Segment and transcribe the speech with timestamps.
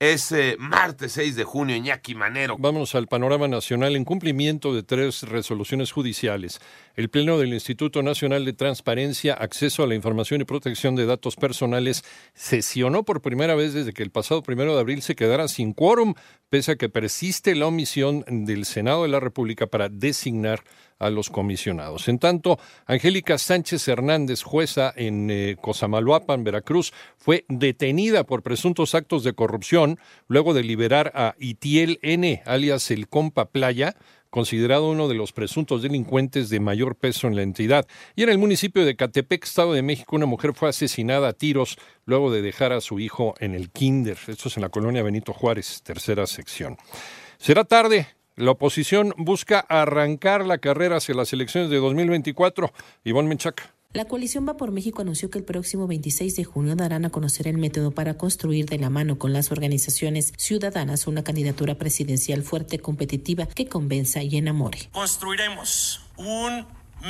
[0.00, 2.56] Es martes 6 de junio, Iñaki Manero.
[2.58, 6.58] Vamos al panorama nacional en cumplimiento de tres resoluciones judiciales.
[6.96, 11.36] El Pleno del Instituto Nacional de Transparencia, Acceso a la Información y Protección de Datos
[11.36, 15.74] Personales sesionó por primera vez desde que el pasado primero de abril se quedara sin
[15.74, 16.14] quórum,
[16.48, 20.64] pese a que persiste la omisión del Senado de la República para designar
[21.00, 22.06] a los comisionados.
[22.08, 29.24] En tanto, Angélica Sánchez Hernández, jueza en eh, Cosamaloapan, Veracruz, fue detenida por presuntos actos
[29.24, 29.98] de corrupción
[30.28, 33.96] luego de liberar a Itiel N., alias el Compa Playa,
[34.30, 37.86] considerado uno de los presuntos delincuentes de mayor peso en la entidad.
[38.14, 41.78] Y en el municipio de Catepec, Estado de México, una mujer fue asesinada a tiros
[42.04, 44.16] luego de dejar a su hijo en el kinder.
[44.28, 46.76] Esto es en la colonia Benito Juárez, tercera sección.
[47.38, 48.06] Será tarde,
[48.40, 52.72] la oposición busca arrancar la carrera hacia las elecciones de 2024.
[53.04, 53.74] Ivonne Menchaca.
[53.92, 57.48] La coalición Va por México anunció que el próximo 26 de junio darán a conocer
[57.48, 62.78] el método para construir de la mano con las organizaciones ciudadanas una candidatura presidencial fuerte,
[62.78, 64.88] competitiva, que convenza y enamore.
[64.92, 66.66] Construiremos un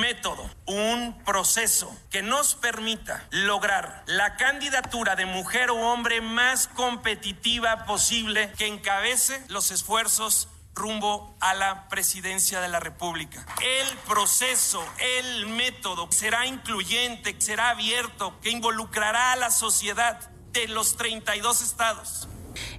[0.00, 7.84] método, un proceso que nos permita lograr la candidatura de mujer o hombre más competitiva
[7.84, 13.46] posible que encabece los esfuerzos rumbo a la presidencia de la República.
[13.62, 20.96] El proceso, el método será incluyente, será abierto, que involucrará a la sociedad de los
[20.96, 22.28] 32 estados.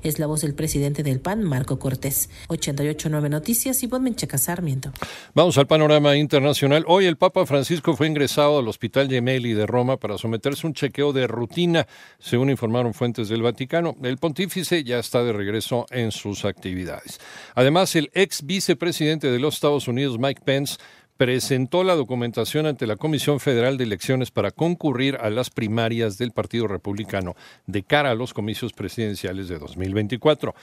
[0.03, 2.29] Es la voz del presidente del PAN, Marco Cortés.
[2.47, 4.91] 889 Noticias y Menchaca Sarmiento.
[5.33, 6.83] Vamos al panorama internacional.
[6.87, 10.73] Hoy el Papa Francisco fue ingresado al Hospital Gemelli de Roma para someterse a un
[10.73, 11.87] chequeo de rutina,
[12.19, 13.95] según informaron fuentes del Vaticano.
[14.03, 17.19] El pontífice ya está de regreso en sus actividades.
[17.53, 20.77] Además, el ex vicepresidente de los Estados Unidos, Mike Pence,
[21.17, 26.31] presentó la documentación ante la Comisión Federal de Elecciones para concurrir a las primarias del
[26.31, 27.35] Partido Republicano
[27.67, 30.55] de cara a los comicios presidenciales de 2024.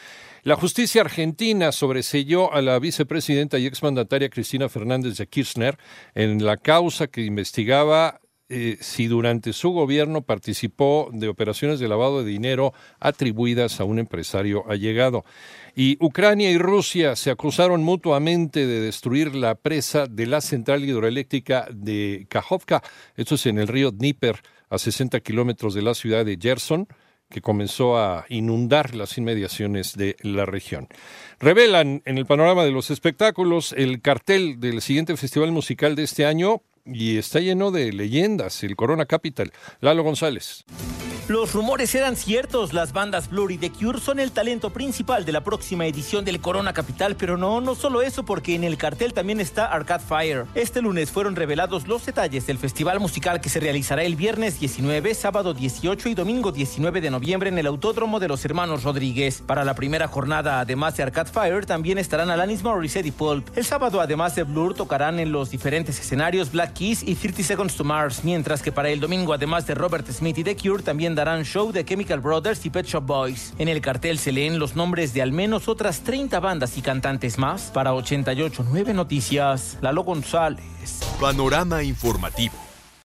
[0.43, 5.79] La justicia argentina sobreselló a la vicepresidenta y exmandataria Cristina Fernández de Kirchner
[6.15, 8.22] en la causa que investigaba
[8.55, 13.99] eh, si durante su gobierno participó de operaciones de lavado de dinero atribuidas a un
[13.99, 15.25] empresario allegado.
[15.75, 21.67] Y Ucrania y Rusia se acusaron mutuamente de destruir la presa de la central hidroeléctrica
[21.73, 22.83] de Kajovka,
[23.17, 26.87] esto es en el río Dnieper, a 60 kilómetros de la ciudad de Gerson
[27.31, 30.89] que comenzó a inundar las inmediaciones de la región.
[31.41, 36.27] Revelan en el panorama de los espectáculos el cartel del siguiente festival musical de este
[36.27, 39.53] año y está lleno de leyendas, el Corona Capital.
[39.81, 40.65] Lalo González.
[41.28, 45.31] Los rumores eran ciertos, las bandas Blur y The Cure son el talento principal de
[45.31, 49.12] la próxima edición del Corona Capital, pero no, no solo eso, porque en el cartel
[49.15, 50.47] también está Arcade Fire.
[50.56, 55.15] Este lunes fueron revelados los detalles del festival musical que se realizará el viernes 19,
[55.15, 59.43] sábado 18 y domingo 19 de noviembre en el Autódromo de los Hermanos Rodríguez.
[59.47, 63.56] Para la primera jornada, además de Arcade Fire, también estarán Alanis Morissette y Pulp.
[63.56, 67.77] El sábado, además de Blur, tocarán en los diferentes escenarios Black Keys y 30 Seconds
[67.77, 70.83] to Mars, mientras que para el domingo, además de Robert Smith y The Cure,
[71.15, 73.55] darán show de Chemical Brothers y Pet Shop Boys.
[73.59, 77.39] En el cartel se leen los nombres de al menos otras 30 bandas y cantantes
[77.39, 77.71] más.
[77.73, 81.01] Para 889 Noticias, Lalo González.
[81.21, 82.72] Panorama informativo.